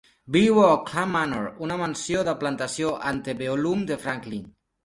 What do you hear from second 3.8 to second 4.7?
a Franklin.